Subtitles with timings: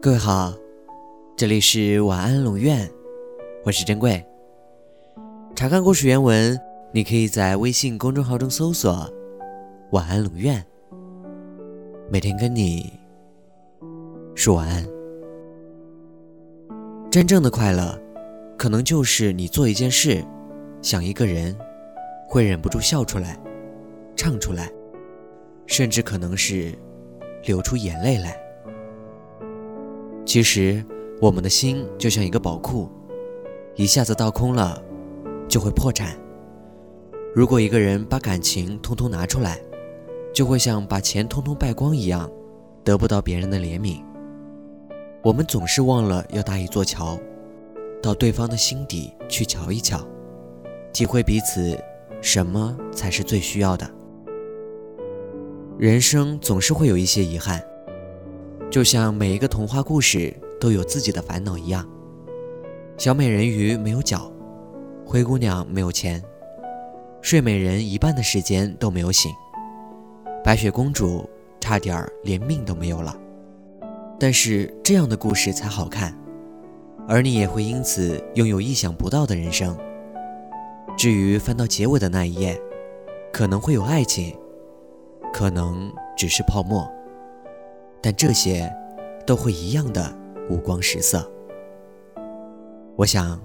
[0.00, 0.52] 各位好，
[1.36, 2.90] 这里是晚安龙院，
[3.64, 4.24] 我是珍贵。
[5.54, 6.60] 查看故事原文，
[6.92, 9.08] 你可以在微信公众号中搜索
[9.92, 10.64] “晚安龙院”，
[12.10, 12.92] 每天跟你
[14.34, 14.84] 说晚安。
[17.10, 17.96] 真正的快乐，
[18.58, 20.24] 可能就是你做一件事，
[20.82, 21.56] 想一个人，
[22.28, 23.38] 会忍不住笑出来，
[24.16, 24.68] 唱出来，
[25.72, 26.78] 甚至可能是
[27.46, 28.38] 流出眼泪来。
[30.22, 30.84] 其实，
[31.18, 32.90] 我们的心就像一个宝库，
[33.74, 34.78] 一下子倒空了，
[35.48, 36.14] 就会破产。
[37.34, 39.58] 如果一个人把感情通通拿出来，
[40.34, 42.30] 就会像把钱通通败光一样，
[42.84, 44.02] 得不到别人的怜悯。
[45.22, 47.18] 我们总是忘了要搭一座桥，
[48.02, 50.06] 到对方的心底去瞧一瞧，
[50.92, 51.82] 体会彼此
[52.20, 53.90] 什么才是最需要的。
[55.78, 57.62] 人生总是会有一些遗憾。
[58.70, 61.86] 就像每一个童话故事都有自己的烦恼一样，
[62.96, 64.32] 小美人鱼没有脚，
[65.04, 66.22] 灰姑娘没有钱，
[67.20, 69.30] 睡美人一半的时间都没有醒，
[70.42, 71.28] 白雪公主
[71.60, 73.14] 差点连命都没有了。
[74.18, 76.16] 但是这样的故事才好看，
[77.08, 79.76] 而你也会因此拥有意想不到的人生。
[80.96, 82.58] 至于翻到结尾的那一页，
[83.32, 84.34] 可能会有爱情，
[85.32, 86.90] 可能只是泡沫。
[88.02, 88.68] 但这些
[89.26, 90.12] 都会一样的
[90.50, 91.30] 五光十色。
[92.96, 93.40] 我想，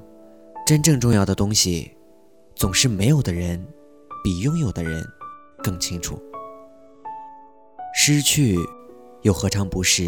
[0.65, 1.95] 真正重要的东西，
[2.55, 3.63] 总是没有的人
[4.23, 5.03] 比拥有的人
[5.63, 6.19] 更清楚。
[7.93, 8.58] 失去，
[9.21, 10.03] 又何尝不是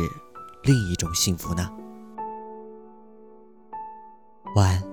[0.63, 1.69] 另一种幸福呢？
[4.55, 4.88] 晚安。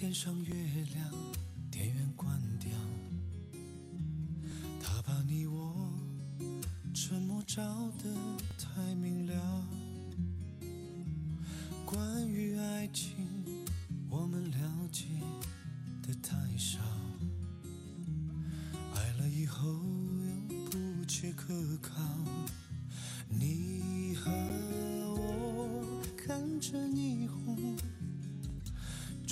[0.00, 0.54] 天上月
[0.94, 1.12] 亮，
[1.70, 2.70] 电源关掉，
[4.82, 5.92] 他把你我
[6.94, 7.62] 沉默照
[8.02, 8.08] 得
[8.56, 9.68] 太明了。
[11.84, 13.14] 关于爱情，
[14.08, 15.04] 我们了解
[16.00, 16.80] 的太少，
[18.94, 19.68] 爱了以后
[20.48, 22.00] 又不切可靠。
[23.28, 24.30] 你和
[25.14, 27.39] 我看着霓虹。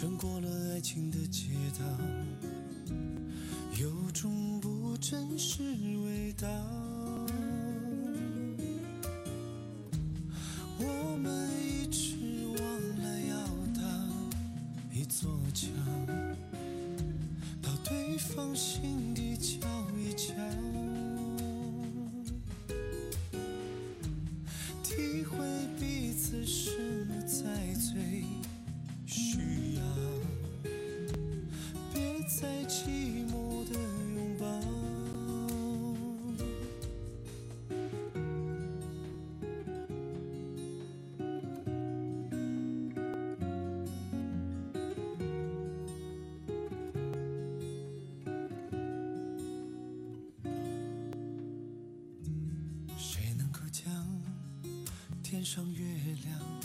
[0.01, 1.85] 穿过了爱情的街道，
[3.81, 5.61] 有种不真实
[6.05, 6.47] 味道。
[32.41, 33.75] 在寂寞的
[34.15, 34.47] 拥抱。
[52.97, 53.93] 谁能够将
[55.25, 55.85] 天上月
[56.23, 56.58] 亮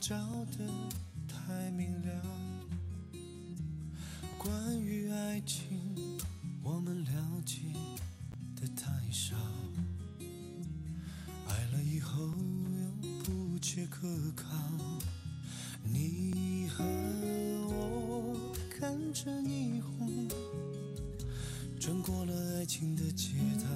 [0.00, 0.16] 照
[0.56, 0.66] 得
[1.28, 2.22] 太明了。
[4.38, 6.18] 关于爱情，
[6.62, 7.10] 我们了
[7.44, 7.58] 解
[8.56, 9.36] 的太少。
[11.46, 14.48] 爱了以后又不切可靠。
[15.84, 16.82] 你和
[17.68, 20.26] 我看着霓虹，
[21.78, 23.68] 穿过了爱情的街道，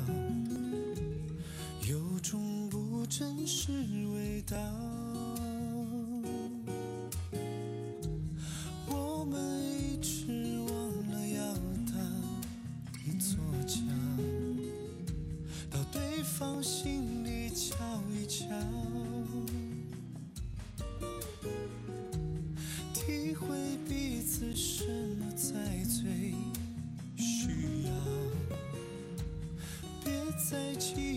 [16.37, 17.77] 放心里瞧
[18.11, 18.45] 一瞧。
[22.93, 23.47] 体会
[23.89, 24.85] 彼此什
[25.17, 25.55] 么才
[25.85, 26.35] 最
[27.17, 27.93] 需要，
[30.03, 30.13] 别
[30.51, 31.13] 再寂